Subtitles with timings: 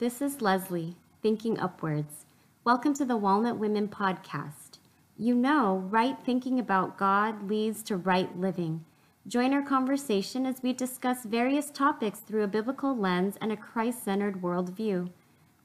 [0.00, 2.24] This is Leslie, Thinking Upwards.
[2.64, 4.78] Welcome to the Walnut Women Podcast.
[5.18, 8.86] You know, right thinking about God leads to right living.
[9.28, 14.02] Join our conversation as we discuss various topics through a biblical lens and a Christ
[14.02, 15.10] centered worldview.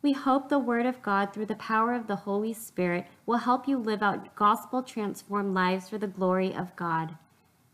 [0.02, 3.70] We hope the Word of God, through the power of the Holy Spirit, will help
[3.70, 7.15] you live out gospel transformed lives for the glory of God.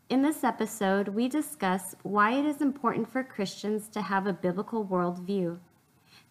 [0.08, 4.86] In this episode, we discuss why it is important for Christians to have a biblical
[4.86, 5.58] worldview.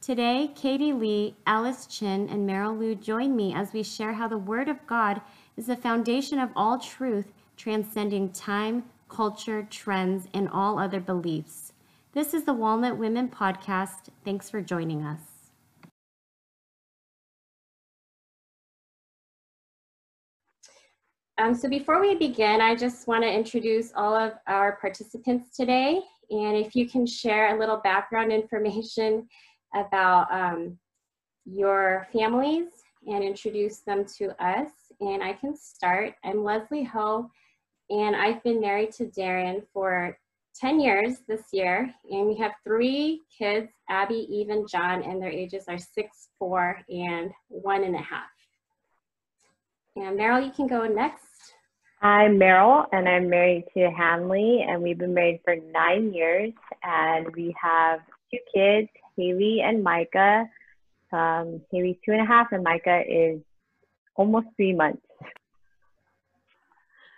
[0.02, 4.36] Today, Katie Lee, Alice Chin, and Meryl Liu join me as we share how the
[4.36, 5.22] Word of God
[5.56, 11.74] is the foundation of all truth, transcending time, culture, trends, and all other beliefs.
[12.14, 14.10] This is the Walnut Women Podcast.
[14.26, 15.20] Thanks for joining us.
[21.38, 26.02] Um, so before we begin, I just want to introduce all of our participants today.
[26.32, 29.28] And if you can share a little background information
[29.74, 30.78] about um,
[31.46, 32.68] your families
[33.08, 34.70] and introduce them to us.
[35.00, 36.14] And I can start.
[36.24, 37.30] I'm Leslie Ho,
[37.90, 40.18] and I've been married to Darren for
[40.56, 41.94] 10 years this year.
[42.10, 46.80] And we have three kids Abby, Eve, and John, and their ages are six, four,
[46.90, 48.30] and one and a half.
[49.96, 51.26] And Meryl, you can go next.
[52.02, 56.54] I'm Meryl, and I'm married to Hanley, and we've been married for nine years,
[56.84, 58.00] and we have
[58.32, 58.90] two kids,
[59.22, 60.50] Haley and Micah.
[61.14, 63.42] Um, Haley's two and a half, and Micah is
[64.16, 65.02] almost three months.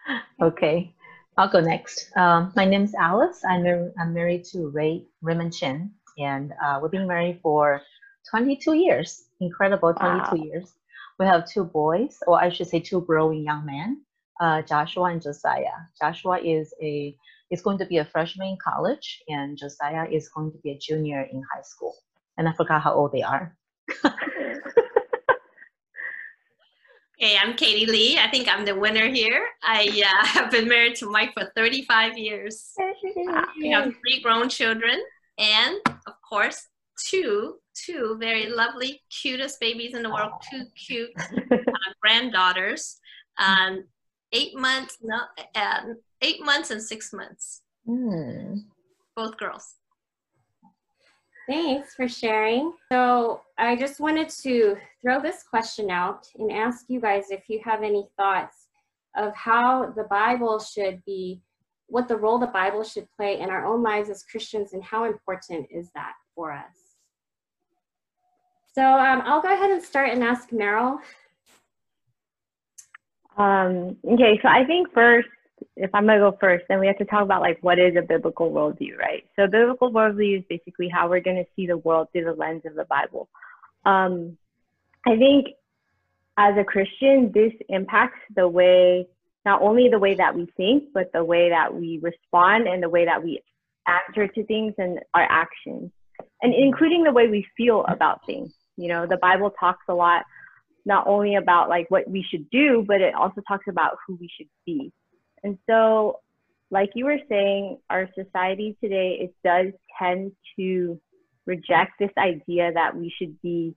[0.41, 0.93] Okay,
[1.37, 2.11] I'll go next.
[2.17, 3.41] Um, my name is Alice.
[3.49, 3.65] I'm,
[3.97, 7.81] I'm married to Ray Raymond Chen, and uh, we've been married for
[8.29, 9.23] 22 years.
[9.39, 10.43] Incredible 22 wow.
[10.43, 10.73] years.
[11.19, 14.01] We have two boys, or I should say, two growing young men,
[14.41, 15.87] uh, Joshua and Josiah.
[16.01, 17.15] Joshua is a
[17.53, 20.77] is going to be a freshman in college, and Josiah is going to be a
[20.77, 21.95] junior in high school.
[22.37, 23.55] And I forgot how old they are.
[27.19, 28.19] Hey, I'm Katie Lee.
[28.19, 29.45] I think I'm the winner here.
[29.61, 32.73] I uh, have been married to Mike for 35 years.
[33.57, 35.01] We have three grown children,
[35.37, 36.67] and of course,
[37.07, 40.31] two two very lovely, cutest babies in the world.
[40.51, 41.11] Two cute
[41.51, 41.57] uh,
[42.01, 42.99] granddaughters.
[43.37, 43.85] Um,
[44.33, 45.21] eight months, no,
[45.55, 45.81] uh,
[46.23, 47.61] eight months and six months.
[47.87, 48.63] Mm.
[49.15, 49.75] Both girls.
[51.47, 52.73] Thanks for sharing.
[52.91, 57.59] So I just wanted to throw this question out and ask you guys if you
[57.65, 58.67] have any thoughts
[59.15, 61.41] of how the Bible should be,
[61.87, 65.03] what the role the Bible should play in our own lives as Christians, and how
[65.03, 66.93] important is that for us?
[68.73, 70.97] So um, I'll go ahead and start and ask Meryl.
[73.37, 75.27] Um, okay, so I think first
[75.75, 78.01] if I'm gonna go first, then we have to talk about like what is a
[78.01, 79.25] biblical worldview, right?
[79.35, 82.75] So biblical worldview is basically how we're gonna see the world through the lens of
[82.75, 83.29] the Bible.
[83.85, 84.37] Um,
[85.05, 85.47] I think
[86.37, 89.07] as a Christian, this impacts the way
[89.45, 92.89] not only the way that we think, but the way that we respond and the
[92.89, 93.41] way that we
[93.87, 95.91] answer to things and our actions,
[96.41, 98.53] and including the way we feel about things.
[98.77, 100.23] You know, the Bible talks a lot
[100.85, 104.29] not only about like what we should do, but it also talks about who we
[104.35, 104.91] should be.
[105.43, 106.19] And so,
[106.71, 110.99] like you were saying, our society today, it does tend to
[111.45, 113.75] reject this idea that we should be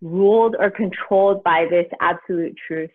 [0.00, 2.90] ruled or controlled by this absolute truth.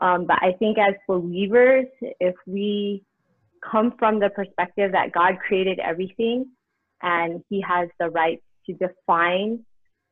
[0.00, 1.86] Um, but I think as believers,
[2.20, 3.04] if we
[3.70, 6.46] come from the perspective that God created everything
[7.02, 9.64] and he has the right to define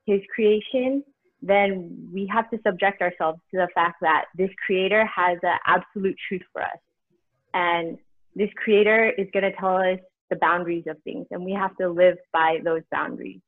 [0.06, 1.02] his creation,
[1.42, 6.16] then we have to subject ourselves to the fact that this creator has an absolute
[6.28, 6.78] truth for us.
[7.54, 7.98] And
[8.34, 9.98] this creator is going to tell us
[10.30, 13.40] the boundaries of things, and we have to live by those boundaries.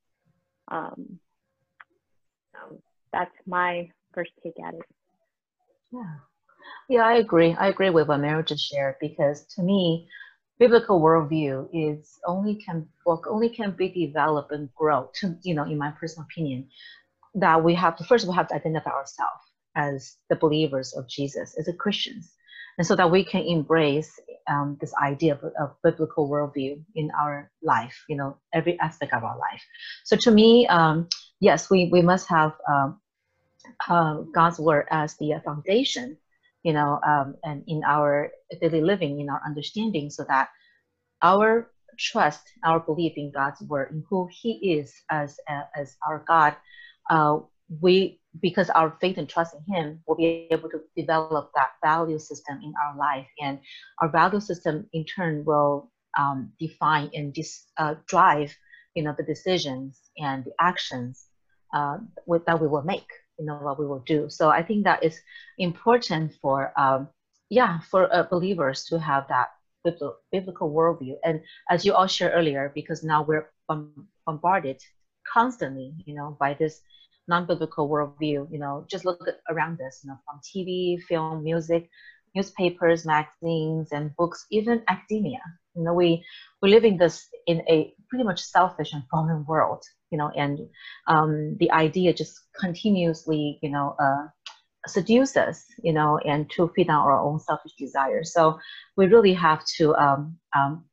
[0.70, 1.18] Um,
[3.12, 4.82] that's my first take at it.
[5.92, 6.14] Yeah.
[6.88, 7.54] Yeah, I agree.
[7.58, 10.08] I agree with what Mary just shared because to me,
[10.58, 15.10] biblical worldview is only can well, only can be developed and grow.
[15.20, 16.68] To you know, in my personal opinion,
[17.34, 19.44] that we have to first we have to identify ourselves
[19.76, 22.33] as the believers of Jesus, as a Christians,
[22.78, 24.18] and so that we can embrace
[24.48, 29.24] um, this idea of, of, biblical worldview in our life, you know, every aspect of
[29.24, 29.62] our life.
[30.04, 31.08] So to me, um,
[31.40, 33.00] yes, we, we must have um,
[33.88, 36.18] uh, God's word as the foundation,
[36.62, 38.30] you know, um, and in our
[38.60, 40.48] daily living, in our understanding, so that
[41.22, 46.24] our trust, our belief in God's word, in who He is as uh, as our
[46.26, 46.56] God,
[47.10, 47.38] uh,
[47.80, 52.18] we because our faith and trust in him will be able to develop that value
[52.18, 53.58] system in our life and
[54.00, 58.54] our value system in turn will um, define and dis, uh, drive
[58.94, 61.26] you know the decisions and the actions
[61.74, 63.08] uh, with, that we will make,
[63.38, 64.30] you know, what we will do.
[64.30, 65.20] So I think that is
[65.58, 67.08] important for, um,
[67.50, 69.48] yeah, for uh, believers to have that
[70.32, 71.16] biblical worldview.
[71.24, 73.50] And as you all shared earlier, because now we're
[74.24, 74.82] bombarded
[75.30, 76.80] constantly, you know, by this
[77.28, 81.88] non-biblical worldview, you know, just look at, around us, you know, from TV, film, music,
[82.34, 85.40] newspapers, magazines, and books, even academia.
[85.74, 86.24] You know, we
[86.62, 90.58] we live in this in a pretty much selfish and fallen world, you know, and
[91.08, 94.28] um, the idea just continuously, you know, uh,
[94.86, 98.32] seduce us, you know, and to feed on our own selfish desires.
[98.32, 98.58] So
[98.96, 100.84] we really have to um, um,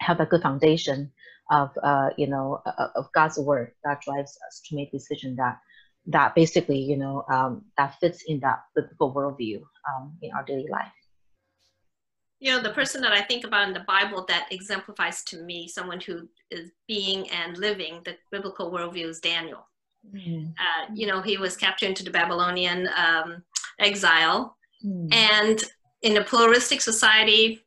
[0.00, 1.12] have a good foundation
[1.50, 5.58] of, uh, you know, uh, of God's word that drives us to make decision that
[6.06, 10.66] that basically, you know, um, that fits in that biblical worldview um, in our daily
[10.70, 10.92] life.
[12.40, 15.68] You know, the person that I think about in the Bible that exemplifies to me
[15.68, 19.68] someone who is being and living the biblical worldview is Daniel.
[20.14, 20.46] Mm-hmm.
[20.52, 23.42] Uh, you know, he was captured into the Babylonian um,
[23.78, 24.56] exile.
[24.84, 25.12] Mm-hmm.
[25.12, 25.62] And
[26.00, 27.60] in a pluralistic society,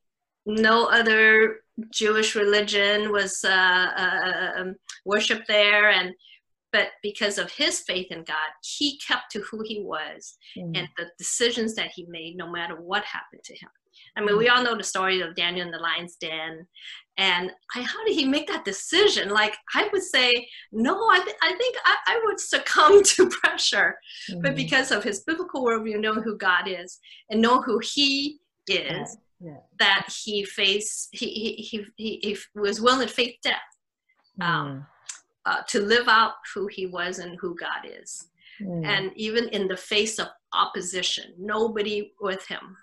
[0.47, 3.49] no other Jewish religion was uh,
[3.95, 4.75] uh, um,
[5.05, 5.91] worshipped there.
[5.91, 6.13] And
[6.73, 10.75] but because of his faith in God, he kept to who he was mm.
[10.75, 13.69] and the decisions that he made, no matter what happened to him.
[14.17, 14.51] I mean, we mm.
[14.51, 16.65] all know the story of Daniel in the lion's den.
[17.17, 19.29] And I, how did he make that decision?
[19.29, 20.33] Like, I would say,
[20.71, 23.95] no, I, th- I think I, I, would succumb to pressure.
[24.31, 24.41] Mm.
[24.41, 26.99] But because of his biblical worldview, know who God is
[27.29, 29.51] and know who he is, yeah.
[29.51, 29.57] Yeah.
[29.77, 33.59] that he faced, he, he, he, he, he was willing to face death.
[34.41, 34.87] Um,
[35.45, 38.27] uh, to live out who he was and who God is.
[38.61, 38.85] Mm.
[38.85, 42.77] And even in the face of opposition, nobody with him,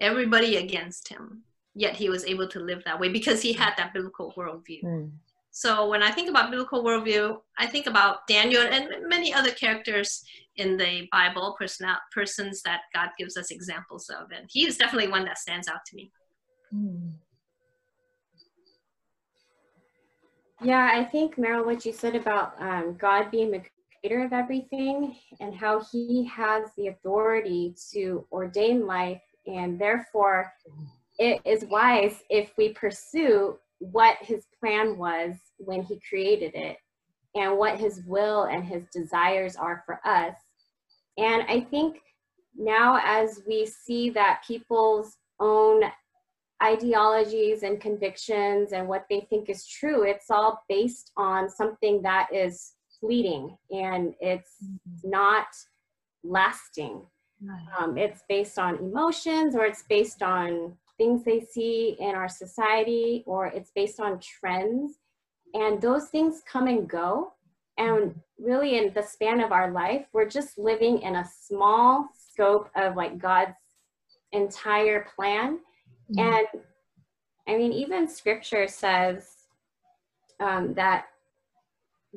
[0.00, 1.42] everybody against him,
[1.74, 4.84] yet he was able to live that way because he had that biblical worldview.
[4.84, 5.10] Mm.
[5.50, 10.22] So when I think about biblical worldview, I think about Daniel and many other characters
[10.56, 14.30] in the Bible, person, persons that God gives us examples of.
[14.30, 16.12] And he is definitely one that stands out to me.
[16.72, 17.12] Mm.
[20.60, 23.62] Yeah, I think, Meryl, what you said about um, God being the
[24.00, 30.52] creator of everything and how he has the authority to ordain life, and therefore
[31.18, 36.76] it is wise if we pursue what his plan was when he created it
[37.36, 40.34] and what his will and his desires are for us.
[41.18, 41.98] And I think
[42.56, 45.82] now, as we see that people's own
[46.62, 50.02] ideologies and convictions and what they think is true.
[50.02, 55.10] It's all based on something that is fleeting and it's mm-hmm.
[55.10, 55.46] not
[56.24, 57.02] lasting.
[57.78, 63.22] Um, it's based on emotions or it's based on things they see in our society
[63.26, 64.94] or it's based on trends.
[65.54, 67.32] And those things come and go.
[67.78, 72.70] And really, in the span of our life, we're just living in a small scope
[72.74, 73.54] of like God's
[74.32, 75.60] entire plan
[76.10, 76.20] Mm-hmm.
[76.20, 76.62] And
[77.46, 79.30] I mean, even scripture says
[80.40, 81.06] um, that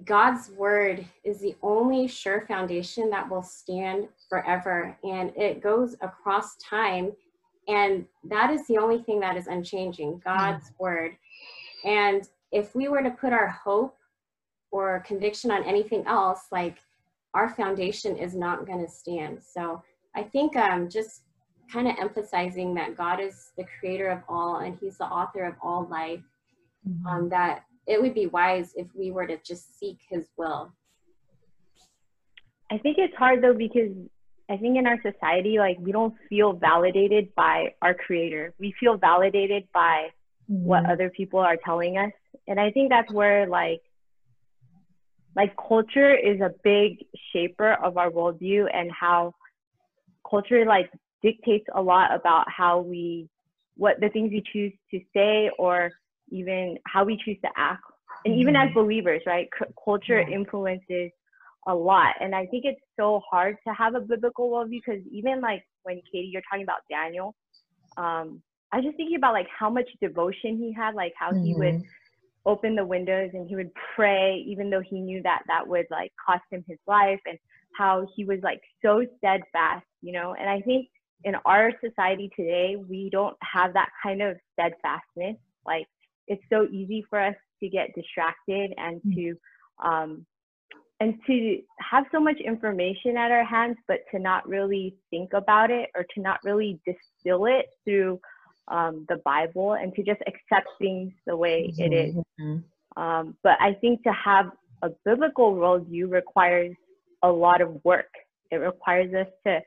[0.05, 4.97] God's word is the only sure foundation that will stand forever.
[5.03, 7.11] And it goes across time.
[7.67, 10.79] And that is the only thing that is unchanging God's mm.
[10.79, 11.17] word.
[11.83, 13.97] And if we were to put our hope
[14.71, 16.77] or conviction on anything else, like
[17.33, 19.39] our foundation is not going to stand.
[19.43, 19.83] So
[20.15, 21.23] I think um, just
[21.71, 25.55] kind of emphasizing that God is the creator of all and he's the author of
[25.63, 26.21] all life.
[26.87, 27.07] Mm-hmm.
[27.07, 30.73] Um, that it would be wise if we were to just seek his will.
[32.71, 33.91] I think it's hard though because
[34.49, 38.53] I think in our society, like we don't feel validated by our creator.
[38.59, 40.09] We feel validated by
[40.49, 40.63] mm-hmm.
[40.63, 42.11] what other people are telling us.
[42.47, 43.81] And I think that's where like
[45.35, 49.33] like culture is a big shaper of our worldview and how
[50.29, 53.29] culture like dictates a lot about how we,
[53.75, 55.91] what the things we choose to say or
[56.29, 57.83] even how we choose to act.
[58.25, 58.79] And even as mm-hmm.
[58.79, 59.47] believers, right?
[59.57, 61.11] C- culture influences
[61.67, 62.15] a lot.
[62.19, 66.01] And I think it's so hard to have a biblical worldview because even like when
[66.11, 67.35] Katie, you're talking about Daniel,
[67.97, 71.43] um, I was just thinking about like how much devotion he had, like how mm-hmm.
[71.43, 72.45] he would mm-hmm.
[72.45, 76.11] open the windows and he would pray, even though he knew that that would like
[76.25, 77.37] cost him his life, and
[77.77, 80.35] how he was like so steadfast, you know.
[80.39, 80.87] And I think
[81.23, 85.37] in our society today, we don't have that kind of steadfastness.
[85.65, 85.87] Like
[86.27, 89.15] it's so easy for us to get distracted and mm.
[89.15, 90.25] to um,
[90.99, 95.71] and to have so much information at our hands, but to not really think about
[95.71, 98.19] it or to not really distill it through
[98.67, 102.15] um, the Bible and to just accept things the way it is.
[102.39, 103.01] Mm-hmm.
[103.01, 104.51] Um, but I think to have
[104.83, 106.75] a biblical worldview requires
[107.23, 108.11] a lot of work.
[108.51, 109.59] It requires us to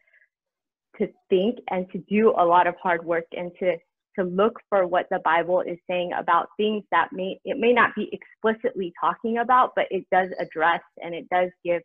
[0.98, 3.76] to think and to do a lot of hard work and to
[4.16, 7.94] to look for what the Bible is saying about things that may it may not
[7.96, 11.82] be explicitly talking about, but it does address and it does give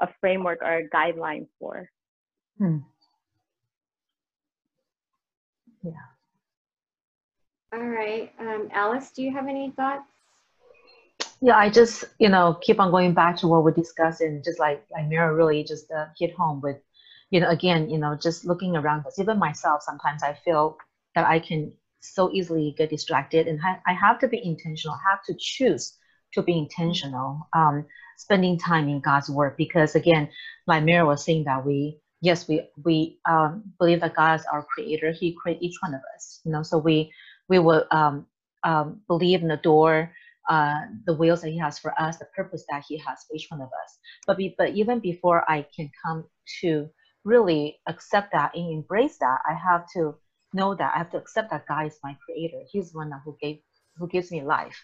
[0.00, 1.88] a framework or a guideline for.
[2.58, 2.78] Hmm.
[5.82, 5.92] Yeah.
[7.72, 8.32] All right.
[8.38, 10.04] Um, Alice, do you have any thoughts?
[11.40, 14.58] Yeah, I just, you know, keep on going back to what we discussed and just
[14.58, 16.76] like, like Mira really just uh, hit home with,
[17.30, 20.76] you know, again, you know, just looking around us, even myself, sometimes I feel
[21.14, 25.10] that I can so easily get distracted and I, I have to be intentional, I
[25.10, 25.96] have to choose
[26.34, 30.28] to be intentional, um, spending time in God's word, because again,
[30.66, 34.64] like Mira was saying that we, yes, we, we um, believe that God is our
[34.74, 35.12] creator.
[35.12, 37.12] He created each one of us, you know, so we,
[37.48, 38.26] we will um,
[38.64, 40.12] um, believe in the door,
[40.48, 43.46] uh, the wills that he has for us, the purpose that he has for each
[43.50, 43.98] one of us.
[44.26, 46.24] But be, but even before I can come
[46.60, 46.88] to
[47.24, 50.16] really accept that and embrace that, I have to
[50.52, 52.60] know that I have to accept that God is my creator.
[52.70, 53.58] He's the one who gave
[53.96, 54.76] who gives me life.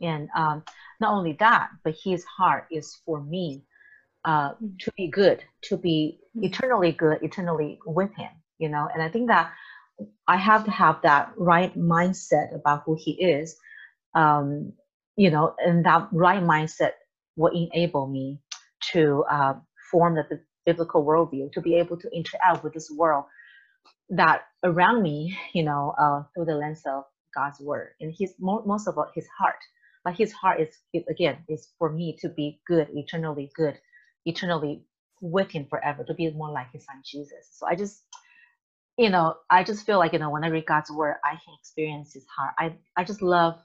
[0.00, 0.64] And um,
[1.00, 3.64] not only that, but his heart is for me
[4.24, 8.88] uh, to be good, to be eternally good, eternally with him, you know.
[8.92, 9.52] And I think that
[10.26, 13.56] I have to have that right mindset about who he is,
[14.14, 14.72] um,
[15.16, 16.92] you know, and that right mindset
[17.36, 18.40] will enable me
[18.92, 19.54] to uh,
[19.90, 23.24] form the biblical worldview, to be able to interact with this world
[24.10, 27.04] that around me, you know, uh, through the lens of
[27.34, 29.58] God's word and his most of all his heart.
[30.04, 33.78] But his heart is, is again is for me to be good, eternally good,
[34.26, 34.84] eternally
[35.20, 37.48] with him forever, to be more like his son Jesus.
[37.52, 38.02] So I just
[38.98, 41.54] you know, I just feel like, you know, when I read God's word, I can
[41.60, 42.54] experience his heart.
[42.60, 43.60] I, I just love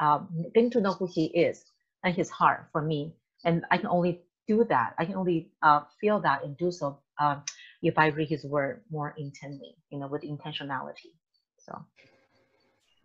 [0.00, 1.64] um, getting to know who he is
[2.04, 3.14] and his heart for me.
[3.44, 4.94] And I can only do that.
[4.98, 7.42] I can only uh, feel that and do so um,
[7.82, 11.12] if I read his word more intently, you know, with intentionality.
[11.58, 11.84] So,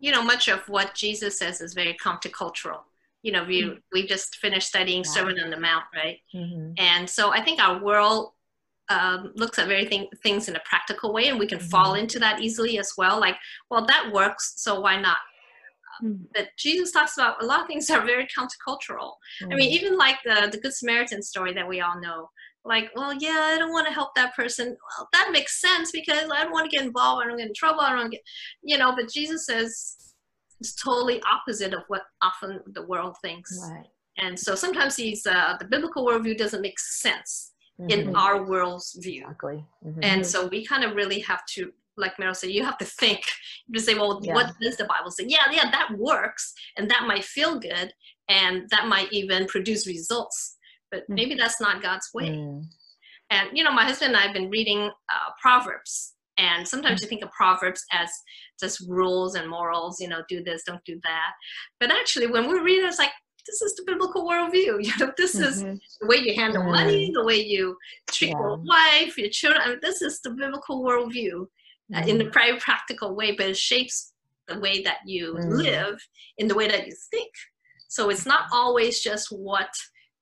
[0.00, 2.80] you know, much of what Jesus says is very countercultural.
[3.22, 3.78] You know, we mm-hmm.
[3.92, 5.10] we just finished studying yeah.
[5.10, 6.18] Sermon on the Mount, right?
[6.34, 6.72] Mm-hmm.
[6.78, 8.32] And so I think our world
[8.90, 11.68] um, looks at very thing, things in a practical way, and we can mm-hmm.
[11.68, 13.18] fall into that easily as well.
[13.18, 13.36] Like,
[13.70, 15.16] well, that works, so why not?
[16.02, 16.24] Mm-hmm.
[16.34, 19.12] But Jesus talks about a lot of things that are very countercultural.
[19.42, 19.52] Mm-hmm.
[19.52, 19.84] I mean, mm-hmm.
[19.84, 22.28] even like the the Good Samaritan story that we all know.
[22.66, 24.68] Like, well, yeah, I don't want to help that person.
[24.68, 27.22] Well, that makes sense because I don't want to get involved.
[27.22, 27.82] I don't get in trouble.
[27.82, 28.22] I don't get,
[28.62, 28.94] you know.
[28.96, 30.14] But Jesus says
[30.60, 33.50] it's totally opposite of what often the world thinks.
[33.70, 33.86] Right.
[34.16, 37.90] And so sometimes these uh, the biblical worldview doesn't make sense mm-hmm.
[37.90, 39.22] in our world's view.
[39.22, 39.64] Exactly.
[39.84, 40.00] Mm-hmm.
[40.02, 43.22] And so we kind of really have to, like Meryl said, you have to think
[43.72, 44.34] to say, well, yeah.
[44.34, 45.24] what does the Bible say?
[45.26, 47.92] Yeah, yeah, that works, and that might feel good,
[48.28, 50.56] and that might even produce results,
[50.90, 51.14] but mm-hmm.
[51.14, 52.30] maybe that's not God's way.
[52.30, 52.64] Mm.
[53.30, 57.08] And you know, my husband and I have been reading uh, Proverbs, and sometimes you
[57.08, 58.10] think of Proverbs as
[58.60, 61.32] just rules and morals, you know, do this, don't do that.
[61.80, 63.12] But actually, when we read it, it's like,
[63.46, 64.84] this is the biblical worldview.
[64.84, 65.44] You know, this mm-hmm.
[65.44, 65.60] is
[66.00, 66.72] the way you handle mm-hmm.
[66.72, 67.76] money, the way you
[68.10, 68.38] treat yeah.
[68.38, 69.62] your wife, your children.
[69.64, 71.46] I mean, this is the biblical worldview
[71.92, 72.02] mm-hmm.
[72.02, 74.12] uh, in a very practical way, but it shapes
[74.48, 75.56] the way that you mm.
[75.56, 75.98] live
[76.38, 77.30] in the way that you think.
[77.88, 79.70] So it's not always just what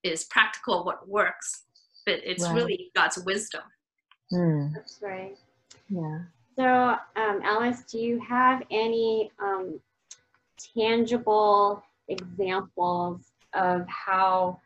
[0.02, 1.64] is practical, what works,
[2.06, 2.54] but it's right.
[2.54, 3.62] really God's wisdom.
[4.32, 4.74] Mm.
[4.74, 5.36] That's right.
[5.88, 6.20] Yeah.
[6.56, 9.80] So, um, Alice, do you have any um,
[10.76, 14.60] tangible examples of how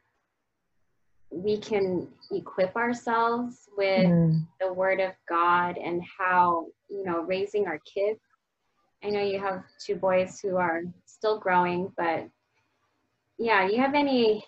[1.31, 4.47] we can equip ourselves with mm.
[4.61, 8.21] the word of God and how, you know, raising our kids.
[9.05, 12.29] I know you have two boys who are still growing, but
[13.39, 14.45] yeah, you have any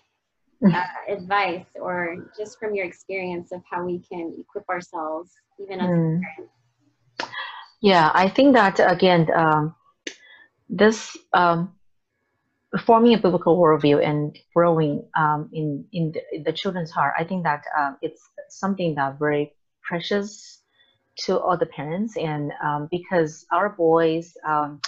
[0.65, 5.89] uh, advice or just from your experience of how we can equip ourselves even as
[5.89, 6.21] mm.
[6.21, 6.53] parents?
[7.81, 9.75] Yeah, I think that again, um,
[10.69, 11.73] this um,
[12.77, 17.43] forming a biblical worldview and growing um, in in the, the, children's heart, I think
[17.43, 20.61] that uh, it's something that very precious
[21.25, 24.81] to all the parents, and um, because our boys, um,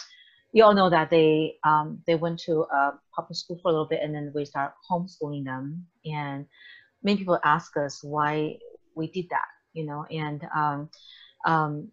[0.53, 3.87] you all know that they um, they went to a public school for a little
[3.87, 6.45] bit, and then we start homeschooling them, and
[7.03, 8.57] many people ask us why
[8.95, 10.89] we did that, you know, and um,
[11.45, 11.91] um,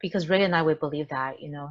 [0.00, 1.70] because Ray and I we believe that you know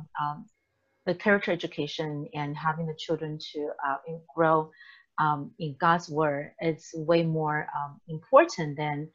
[1.06, 3.98] the character education and having the children to uh,
[4.36, 4.72] grow
[5.20, 9.10] um, in God's word is way more um, important than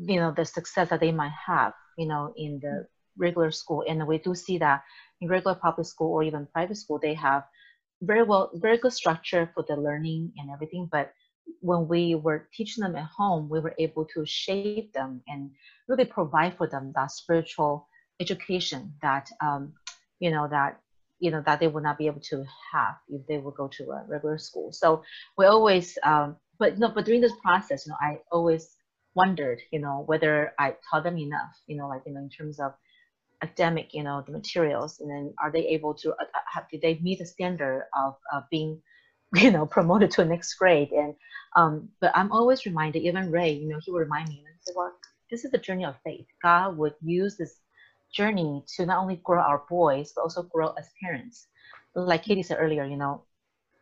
[0.00, 2.86] you know the success that they might have you know in the
[3.18, 3.84] regular school.
[3.88, 4.82] And we do see that
[5.20, 7.44] in regular public school or even private school they have
[8.02, 10.88] very well very good structure for the learning and everything.
[10.90, 11.12] But
[11.60, 15.50] when we were teaching them at home, we were able to shape them and
[15.88, 17.88] really provide for them that spiritual
[18.20, 19.72] education that um,
[20.20, 20.80] you know that
[21.20, 23.90] you know that they would not be able to have if they would go to
[23.92, 24.72] a regular school.
[24.72, 25.02] So
[25.38, 28.76] we always, um, but no, but during this process, you know, I always
[29.14, 32.60] wondered, you know, whether I taught them enough, you know, like you know, in terms
[32.60, 32.72] of
[33.42, 36.98] academic, you know, the materials, and then are they able to, uh, have, did they
[37.02, 38.80] meet the standard of uh, being,
[39.34, 40.90] you know, promoted to next grade?
[40.92, 41.14] And
[41.56, 44.72] um, but I'm always reminded, even Ray, you know, he would remind me and say,
[44.76, 44.92] well,
[45.30, 46.26] this is the journey of faith.
[46.42, 47.56] God would use this
[48.12, 51.46] journey to not only grow our boys but also grow as parents.
[51.94, 53.24] Like Katie said earlier, you know,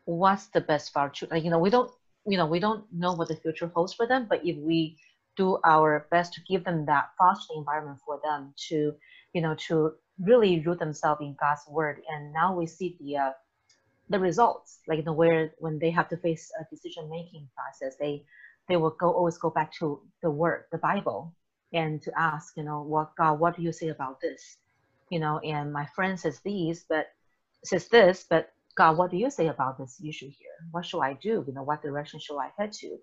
[0.05, 1.39] what's the best for our children?
[1.39, 1.91] Like, you know, we don't,
[2.27, 4.97] you know, we don't know what the future holds for them, but if we
[5.37, 8.95] do our best to give them that fostering environment for them to,
[9.33, 12.01] you know, to really root themselves in God's word.
[12.11, 13.31] And now we see the uh,
[14.09, 17.97] the results, like you know, where when they have to face a decision making process,
[18.01, 18.25] they
[18.69, 21.35] they will go always go back to the word, the Bible,
[21.73, 24.57] and to ask, you know, what God, what do you say about this?
[25.11, 27.07] You know, and my friend says these, but
[27.65, 30.57] says this, but God, what do you say about this issue here?
[30.71, 31.45] What should I do?
[31.47, 32.97] You know, what direction should I head to?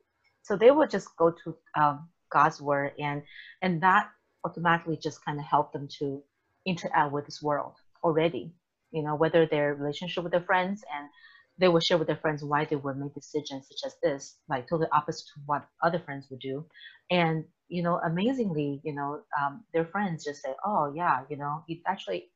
[0.43, 3.23] So they will just go to um, God's word, and
[3.61, 4.09] and that
[4.45, 6.21] automatically just kind of help them to
[6.65, 8.53] interact with this world already.
[8.91, 11.09] You know, whether their relationship with their friends and
[11.57, 14.67] they will share with their friends why they would make decisions such as this, like
[14.67, 16.65] totally opposite to what other friends would do.
[17.09, 21.63] And you know, amazingly, you know, um, their friends just say, "Oh yeah, you know,
[21.67, 22.29] it actually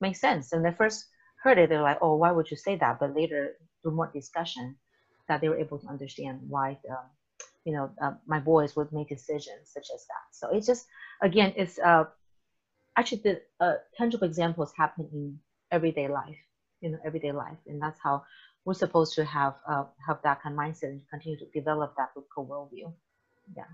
[0.00, 1.06] makes sense." And they first
[1.42, 4.76] heard it, they're like, "Oh, why would you say that?" But later, through more discussion,
[5.28, 7.06] that they were able to understand why, um,
[7.64, 10.24] you know, uh, my boys would make decisions such as that.
[10.32, 10.86] So it's just,
[11.22, 12.04] again, it's uh,
[12.96, 15.38] actually the uh, tangible examples happen in
[15.70, 16.38] everyday life,
[16.82, 18.22] you know, everyday life, and that's how
[18.64, 22.10] we're supposed to have uh, have that kind of mindset and continue to develop that
[22.14, 22.92] biblical worldview.
[23.56, 23.64] Yeah.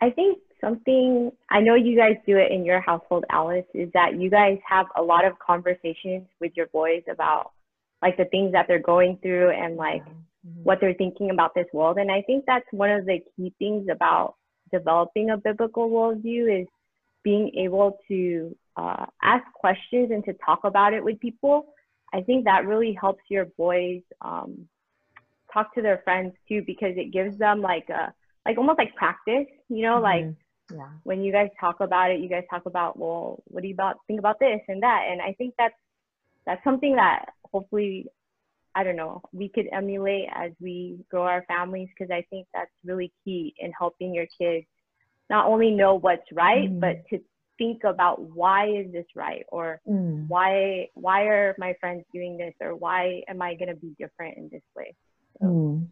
[0.00, 4.20] I think something I know you guys do it in your household, Alice, is that
[4.20, 7.52] you guys have a lot of conversations with your boys about
[8.00, 10.62] like the things that they're going through and like mm-hmm.
[10.62, 11.98] what they're thinking about this world.
[11.98, 14.36] And I think that's one of the key things about
[14.72, 16.68] developing a biblical worldview is
[17.24, 21.66] being able to uh, ask questions and to talk about it with people.
[22.12, 24.68] I think that really helps your boys um,
[25.52, 28.12] talk to their friends too because it gives them like a
[28.46, 30.28] like almost like practice, you know, mm-hmm.
[30.28, 30.34] like
[30.72, 30.88] yeah.
[31.04, 33.96] when you guys talk about it, you guys talk about, well, what do you about
[34.06, 35.06] think about this and that?
[35.10, 35.74] And I think that's
[36.46, 38.06] that's something that hopefully
[38.74, 42.70] I don't know, we could emulate as we grow our families because I think that's
[42.84, 44.66] really key in helping your kids
[45.30, 46.80] not only know what's right, mm.
[46.80, 47.22] but to
[47.58, 50.26] think about why is this right or mm.
[50.28, 54.48] why why are my friends doing this or why am I gonna be different in
[54.50, 54.94] this way?
[55.40, 55.46] So.
[55.46, 55.86] Mm.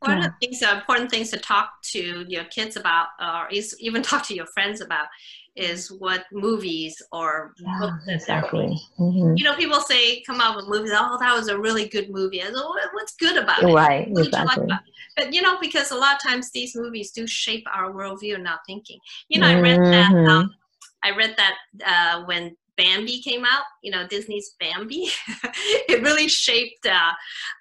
[0.00, 0.26] One yeah.
[0.28, 4.26] of the things, uh, important things to talk to your kids about, or even talk
[4.28, 5.08] to your friends about,
[5.56, 8.80] is what movies or yeah, books exactly.
[8.98, 9.34] Mm-hmm.
[9.36, 10.92] You know, people say, come out with movies.
[10.94, 12.42] Oh, that was a really good movie.
[12.42, 12.48] I
[12.94, 13.66] what's good about it?
[13.66, 14.66] Right, what exactly.
[14.68, 14.80] Like
[15.16, 18.48] but you know, because a lot of times these movies do shape our worldview and
[18.48, 18.98] our thinking.
[19.28, 19.64] You know, mm-hmm.
[19.64, 20.12] I read that.
[20.12, 20.30] Mm-hmm.
[20.30, 20.54] Um,
[21.02, 21.54] I read that
[21.86, 25.08] uh, when Bambi came out, you know, Disney's Bambi,
[25.88, 27.12] it really shaped uh,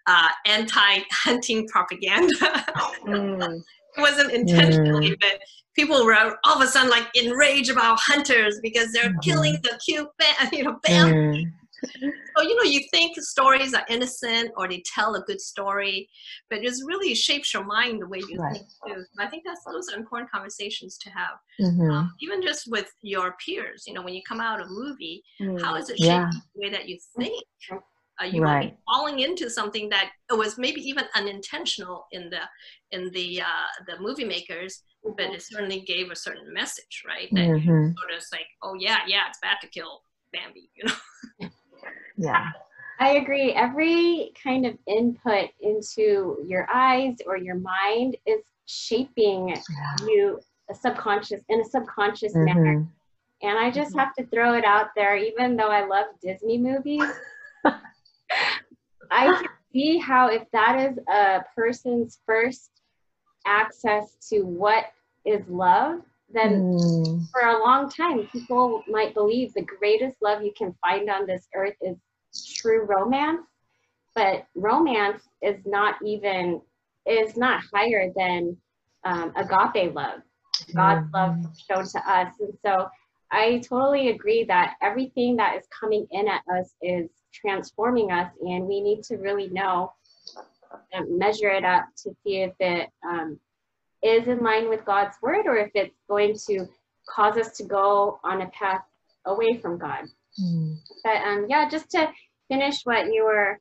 [0.08, 2.34] uh, anti-hunting propaganda.
[3.06, 3.62] mm.
[3.97, 5.19] It wasn't intentionally, mm.
[5.19, 5.39] but
[5.75, 9.21] people were all of a sudden like enraged about hunters because they're mm.
[9.23, 10.08] killing the cute,
[10.54, 11.47] you know, Bambi.
[12.35, 16.09] So you know you think stories are innocent or they tell a good story
[16.49, 18.53] but it really shapes your mind the way you right.
[18.53, 21.91] think too i think that's those are important conversations to have mm-hmm.
[21.91, 25.21] um, even just with your peers you know when you come out of a movie
[25.41, 25.61] mm.
[25.61, 26.29] how is it shaping yeah.
[26.55, 27.43] the way that you think
[28.21, 28.53] uh, you right.
[28.53, 32.41] might be falling into something that was maybe even unintentional in the
[32.91, 37.29] in the uh, the movie makers, but it certainly gave a certain message, right?
[37.31, 37.91] That mm-hmm.
[37.97, 40.01] sort of like, oh yeah, yeah, it's bad to kill
[40.33, 41.49] Bambi, you know.
[42.19, 42.51] Yeah.
[42.99, 43.53] I agree.
[43.53, 49.62] Every kind of input into your eyes or your mind is shaping yeah.
[50.05, 52.45] you a subconscious in a subconscious mm-hmm.
[52.45, 52.88] manner.
[53.41, 53.99] And I just mm-hmm.
[53.99, 57.03] have to throw it out there, even though I love Disney movies.
[59.12, 62.69] I can see how if that is a person's first
[63.45, 64.86] access to what
[65.25, 66.01] is love,
[66.32, 67.29] then mm.
[67.32, 71.47] for a long time people might believe the greatest love you can find on this
[71.55, 71.97] earth is
[72.45, 73.45] true romance,
[74.15, 76.62] but romance is not even
[77.06, 78.56] is not higher than
[79.04, 80.21] um, agape love,
[80.75, 81.15] God's mm-hmm.
[81.15, 82.34] love shown to us.
[82.39, 82.89] And so
[83.32, 88.65] I totally agree that everything that is coming in at us is transforming us, and
[88.65, 89.93] we need to really know
[90.93, 93.39] um, measure it up to see if it um,
[94.04, 96.67] is in line with God's word or if it's going to
[97.08, 98.84] cause us to go on a path
[99.25, 100.06] away from God.
[100.41, 100.78] Mm.
[101.04, 102.10] But um, yeah, just to
[102.49, 103.59] finish what you were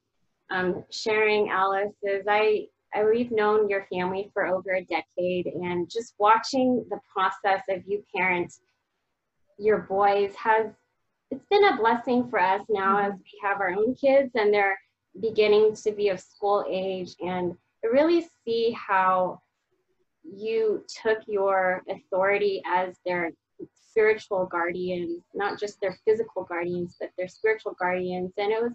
[0.51, 5.91] um, sharing, Alice, is I, I we've known your family for over a decade, and
[5.91, 8.53] just watching the process of you parent
[9.59, 10.67] your boys has
[11.31, 13.13] it's been a blessing for us now mm-hmm.
[13.13, 14.79] as we have our own kids and they're
[15.21, 17.53] beginning to be of school age and
[17.85, 19.41] I really see how
[20.25, 23.31] you took your authority as their
[23.91, 28.33] spiritual guardians, not just their physical guardians, but their spiritual guardians.
[28.37, 28.73] And it was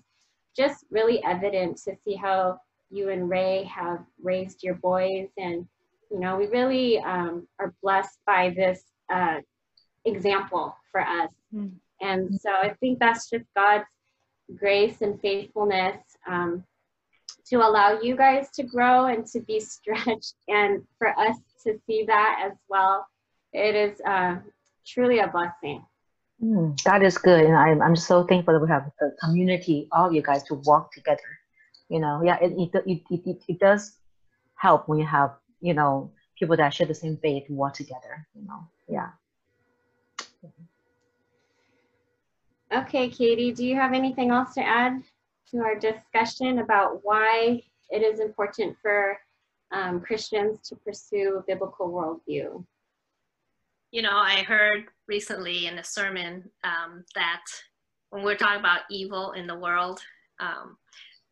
[0.56, 5.30] just really evident to see how you and Ray have raised your boys.
[5.38, 5.68] And,
[6.12, 9.40] you know, we really um, are blessed by this uh,
[10.06, 11.32] example for us.
[11.54, 11.72] Mm.
[12.02, 13.86] And so I think that's just God's
[14.56, 15.98] grace and faithfulness
[16.28, 16.64] um,
[17.48, 22.06] to allow you guys to grow and to be stretched and for us to see
[22.08, 23.08] that as well.
[23.54, 24.38] It is uh,
[24.86, 25.86] truly a blessing.
[26.44, 27.46] Mm, that is good.
[27.46, 30.92] And I'm, I'm so thankful that we have a community, all you guys to walk
[30.92, 31.22] together.
[31.90, 33.98] You know, yeah, it, it, it, it, it does
[34.56, 38.46] help when you have, you know, people that share the same faith walk together, you
[38.48, 39.10] know, yeah.
[42.76, 45.04] Okay, Katie, do you have anything else to add
[45.52, 49.20] to our discussion about why it is important for
[49.72, 52.66] um, Christians to pursue a biblical worldview?
[53.94, 57.44] You know, I heard recently in a sermon um, that
[58.10, 60.00] when we're talking about evil in the world,
[60.40, 60.78] um,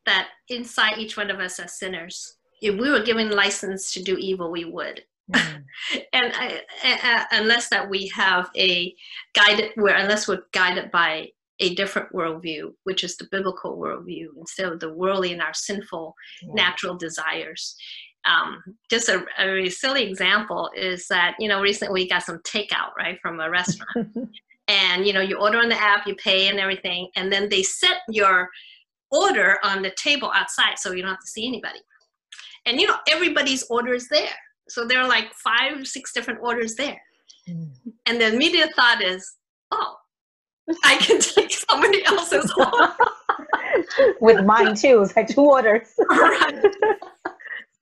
[0.06, 4.15] that inside each one of us as sinners, if we were given license to do
[4.15, 5.02] evil, we would.
[5.34, 5.63] Mm.
[6.13, 8.93] and I, uh, unless that we have a
[9.34, 11.30] guided, where unless we're guided by
[11.62, 16.13] a different worldview, which is the biblical worldview, instead of the worldly and our sinful
[16.43, 16.54] yeah.
[16.54, 17.76] natural desires.
[18.26, 22.40] Um, just a, a really silly example is that you know recently we got some
[22.40, 24.16] takeout right from a restaurant,
[24.68, 27.64] and you know you order on the app, you pay and everything, and then they
[27.64, 28.50] set your
[29.12, 31.80] order on the table outside so you don't have to see anybody.
[32.66, 34.30] And you know everybody's order is there
[34.72, 37.02] so there are like five, six different orders there.
[37.48, 37.72] Mm.
[38.06, 39.36] And the immediate thought is,
[39.72, 39.96] oh,
[40.86, 42.94] I can take somebody else's order.
[44.22, 45.94] With mine too, it's like two orders.
[46.10, 46.64] right.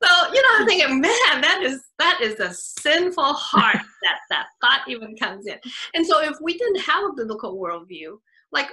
[0.02, 4.48] So, you know, I'm thinking, man, that is that is a sinful heart that that
[4.62, 5.58] thought even comes in.
[5.94, 8.18] And so if we didn't have a biblical worldview,
[8.52, 8.70] like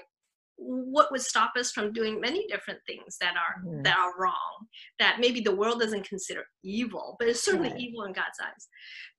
[0.58, 3.82] what would stop us from doing many different things that are mm.
[3.84, 4.66] that are wrong
[4.98, 7.80] that maybe the world doesn't consider evil but it's certainly right.
[7.80, 8.68] evil in god's eyes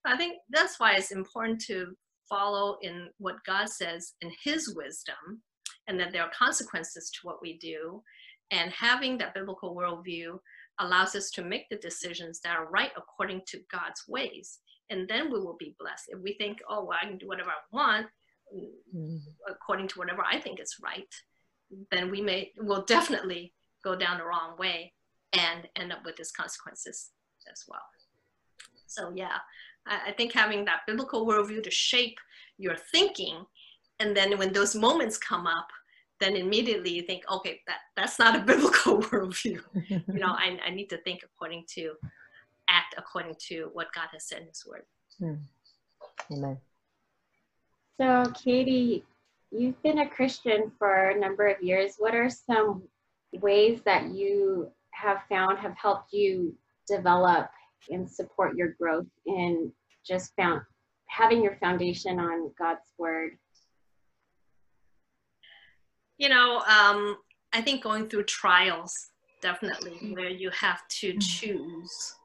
[0.06, 1.96] i think that's why it's important to
[2.28, 5.41] follow in what god says in his wisdom
[5.88, 8.02] and that there are consequences to what we do
[8.52, 10.38] and having that biblical worldview
[10.80, 14.60] allows us to make the decisions that are right according to god's ways
[14.90, 17.50] and then we will be blessed if we think oh well i can do whatever
[17.50, 18.08] i want
[18.96, 19.20] mm.
[19.50, 21.13] according to whatever I think is right,
[21.92, 24.94] then we may will definitely go down the wrong way
[25.34, 27.12] and end up with these consequences
[27.52, 27.82] as well.
[28.88, 29.38] So yeah,
[29.86, 32.18] I, I think having that biblical worldview to shape
[32.58, 33.46] your thinking,
[34.00, 35.68] and then when those moments come up,
[36.20, 39.62] then immediately you think, okay, that, that's not a biblical worldview.
[39.90, 41.94] you know, I, I need to think according to,
[42.70, 44.84] act according to what God has said in His Word.
[45.20, 46.34] Hmm.
[46.34, 46.58] Amen.
[48.00, 49.04] So, Katie,
[49.52, 51.96] you've been a Christian for a number of years.
[51.98, 52.84] What are some
[53.34, 56.56] ways that you have found have helped you
[56.88, 57.50] develop
[57.90, 59.72] and support your growth in
[60.06, 60.62] just found
[61.08, 63.38] having your foundation on God's word?
[66.18, 67.18] You know, um,
[67.54, 68.94] I think going through trials
[69.42, 71.22] definitely where you have to mm.
[71.22, 72.16] choose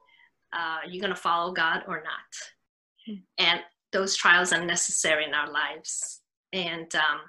[0.53, 3.09] uh, you're going to follow God or not.
[3.09, 3.21] Mm.
[3.39, 3.59] And
[3.91, 6.21] those trials are necessary in our lives.
[6.53, 7.21] And um,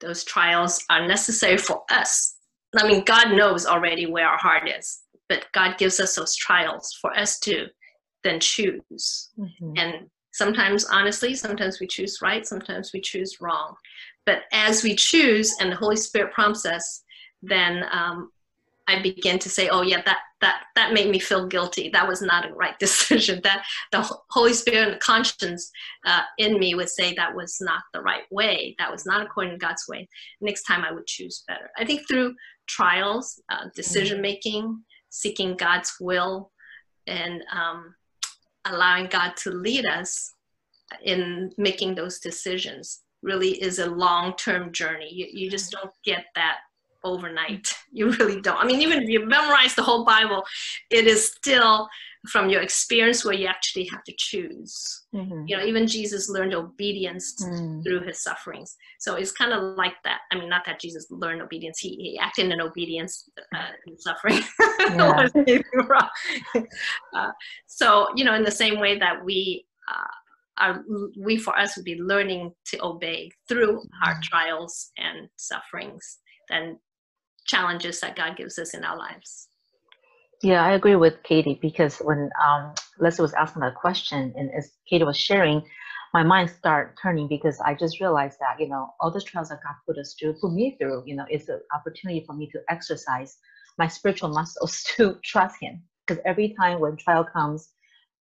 [0.00, 2.36] those trials are necessary for us.
[2.74, 6.96] I mean, God knows already where our heart is, but God gives us those trials
[7.00, 7.66] for us to
[8.24, 9.30] then choose.
[9.38, 9.72] Mm-hmm.
[9.76, 9.94] And
[10.32, 13.74] sometimes, honestly, sometimes we choose right, sometimes we choose wrong.
[14.26, 17.02] But as we choose and the Holy Spirit prompts us,
[17.42, 18.30] then um,
[18.88, 21.88] I begin to say, oh yeah, that that that made me feel guilty.
[21.88, 23.40] That was not a right decision.
[23.42, 25.70] That the Holy Spirit and the conscience
[26.06, 28.74] uh, in me would say that was not the right way.
[28.78, 30.08] That was not according to God's way.
[30.40, 31.70] Next time I would choose better.
[31.76, 32.34] I think through
[32.66, 36.50] trials, uh, decision making, seeking God's will,
[37.06, 37.94] and um,
[38.64, 40.34] allowing God to lead us
[41.02, 45.08] in making those decisions really is a long term journey.
[45.12, 46.58] You, you just don't get that
[47.04, 47.74] overnight.
[47.94, 48.56] You really don't.
[48.56, 50.42] I mean, even if you memorize the whole Bible,
[50.90, 51.86] it is still
[52.30, 55.02] from your experience where you actually have to choose.
[55.14, 55.44] Mm-hmm.
[55.46, 57.84] You know, even Jesus learned obedience mm.
[57.84, 58.74] through his sufferings.
[58.98, 60.20] So it's kind of like that.
[60.30, 64.40] I mean, not that Jesus learned obedience; he, he acted in obedience uh, in suffering.
[67.14, 67.30] uh,
[67.66, 69.66] so you know, in the same way that we.
[69.86, 70.16] Uh,
[70.58, 70.84] are,
[71.18, 74.22] we for us would be learning to obey through our mm.
[74.22, 76.18] trials and sufferings
[76.50, 76.76] and
[77.46, 79.48] challenges that God gives us in our lives.
[80.42, 84.72] Yeah, I agree with Katie because when um, Leslie was asking that question and as
[84.88, 85.62] Katie was sharing,
[86.12, 89.60] my mind started turning because I just realized that, you know, all the trials that
[89.62, 92.60] God put us through, put me through, you know, it's an opportunity for me to
[92.68, 93.38] exercise
[93.78, 95.82] my spiritual muscles to trust Him.
[96.06, 97.70] Because every time when trial comes,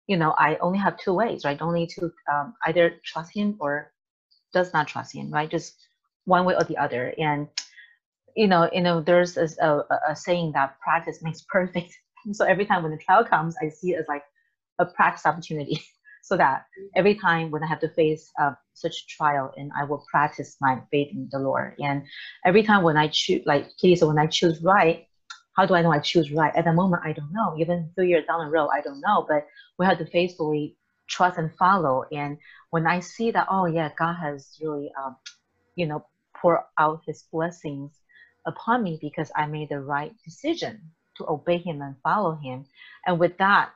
[0.07, 1.61] you know, I only have two ways, right?
[1.61, 3.91] Only to um, either trust Him or
[4.53, 5.49] does not trust Him, right?
[5.49, 5.75] Just
[6.25, 7.13] one way or the other.
[7.17, 7.47] And
[8.35, 11.93] you know, you know, there's a, a, a, saying that practice makes perfect.
[12.33, 14.23] So every time when the trial comes, I see it as like
[14.79, 15.81] a practice opportunity.
[16.23, 16.65] so that
[16.95, 20.81] every time when I have to face uh, such trial, and I will practice my
[20.89, 21.75] faith in the Lord.
[21.79, 22.03] And
[22.43, 25.07] every time when I choose, like Katie said, when I choose right,
[25.55, 26.55] how do I know I choose right?
[26.55, 27.55] At the moment, I don't know.
[27.57, 29.25] Even three years down the road, I don't know.
[29.27, 30.75] But we have to faithfully
[31.07, 32.05] trust and follow.
[32.11, 32.37] And
[32.71, 35.15] when I see that, oh yeah, God has really, um,
[35.75, 37.91] you know, pour out His blessings
[38.45, 42.65] upon me because I made the right decision to obey him and follow him.
[43.05, 43.71] And with that,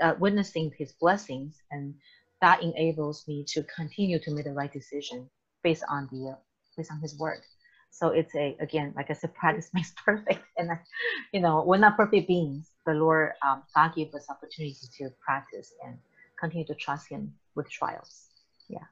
[0.00, 1.94] uh, witnessing his blessings, and
[2.40, 5.28] that enables me to continue to make the right decision
[5.62, 6.36] based on the uh,
[6.76, 7.40] based on his word.
[7.98, 10.70] So it's a again, like I said, practice makes perfect, and
[11.32, 12.70] you know we're not perfect beings.
[12.84, 15.96] The Lord um, God gave us opportunity to practice and
[16.38, 18.26] continue to trust Him with trials.
[18.68, 18.84] Yeah.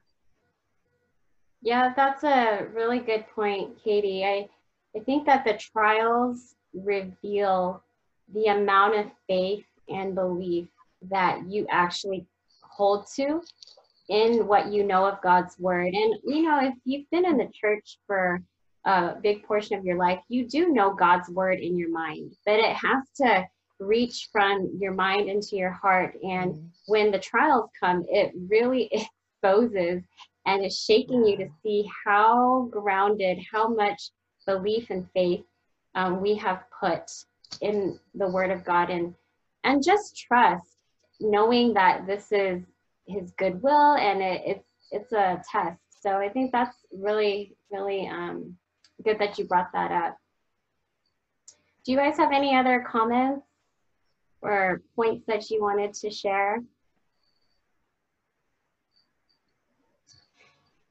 [1.61, 4.25] Yeah, that's a really good point, Katie.
[4.25, 4.49] I
[4.95, 7.83] I think that the trials reveal
[8.33, 10.67] the amount of faith and belief
[11.09, 12.25] that you actually
[12.61, 13.41] hold to
[14.09, 15.93] in what you know of God's word.
[15.93, 18.41] And, you know, if you've been in the church for
[18.85, 22.59] a big portion of your life, you do know God's word in your mind, but
[22.59, 23.47] it has to
[23.79, 26.15] reach from your mind into your heart.
[26.23, 26.67] And mm-hmm.
[26.85, 28.89] when the trials come, it really
[29.43, 30.03] exposes
[30.45, 34.11] and is shaking you to see how grounded, how much
[34.45, 35.43] belief and faith
[35.95, 37.11] um, we have put
[37.61, 39.15] in the Word of God and
[39.63, 40.77] and just trust,
[41.19, 42.61] knowing that this is
[43.07, 45.79] His goodwill and it, it's it's a test.
[46.01, 48.55] So I think that's really really um,
[49.05, 50.17] good that you brought that up.
[51.85, 53.45] Do you guys have any other comments
[54.41, 56.61] or points that you wanted to share?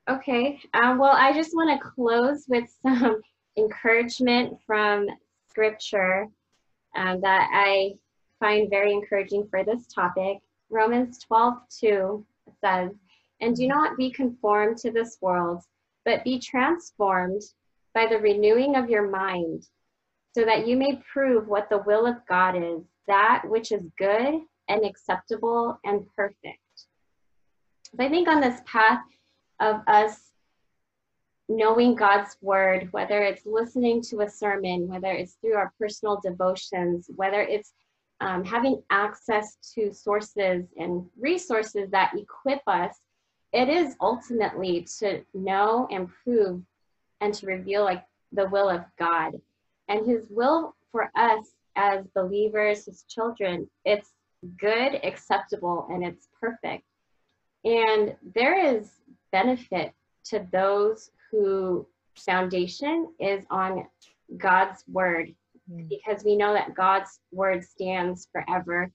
[0.09, 3.21] Okay, um, well, I just want to close with some
[3.57, 5.09] encouragement from
[5.49, 6.29] scripture
[6.95, 7.95] um, that I
[8.39, 10.39] find very encouraging for this topic.
[10.71, 12.27] Romans 12 2
[12.61, 12.91] says,
[13.41, 15.63] And do not be conformed to this world,
[16.05, 17.43] but be transformed
[17.95, 19.67] by the renewing of your mind,
[20.33, 24.41] so that you may prove what the will of God is, that which is good
[24.69, 26.59] and acceptable and perfect.
[27.97, 29.03] So I think on this path
[29.61, 30.33] of us
[31.49, 37.11] knowing God's word, whether it's listening to a sermon, whether it's through our personal devotions,
[37.15, 37.73] whether it's
[38.21, 42.97] um, having access to sources and resources that equip us,
[43.53, 46.63] it is ultimately to know and prove
[47.21, 49.41] and to reveal like the will of God.
[49.89, 54.11] And his will for us as believers, his children, it's
[54.59, 56.85] good, acceptable, and it's perfect.
[57.65, 58.91] And there is
[59.33, 59.93] benefit
[60.27, 63.87] to those who foundation is on
[64.37, 65.35] God's word
[65.71, 65.89] mm.
[65.89, 68.91] because we know that God's word stands forever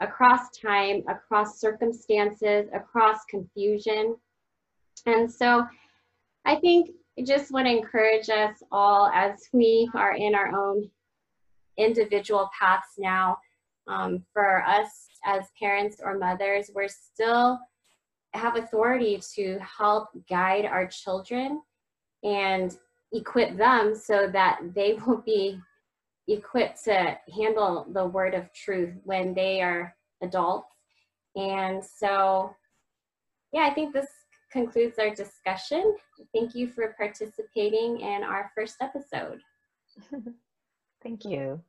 [0.00, 4.16] across time, across circumstances, across confusion.
[5.06, 5.66] And so
[6.44, 10.90] I think I just want to encourage us all as we are in our own
[11.76, 13.36] individual paths now.
[13.86, 17.58] Um, for us as parents or mothers, we're still
[18.32, 21.60] have authority to help guide our children
[22.22, 22.74] and
[23.12, 25.60] equip them so that they will be
[26.26, 30.72] equipped to handle the word of truth when they are adults.
[31.36, 32.56] And so,
[33.52, 34.08] yeah, I think this
[34.50, 35.96] concludes our discussion.
[36.34, 39.40] Thank you for participating in our first episode.
[41.02, 41.60] Thank you.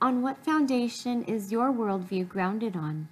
[0.00, 3.08] On what foundation is your worldview grounded on?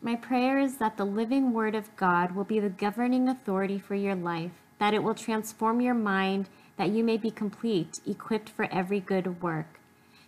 [0.00, 3.96] My prayer is that the living Word of God will be the governing authority for
[3.96, 8.68] your life, that it will transform your mind that you may be complete, equipped for
[8.72, 9.80] every good work.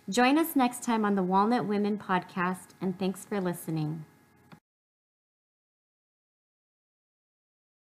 [0.09, 4.03] Join us next time on the Walnut Women podcast, and thanks for listening.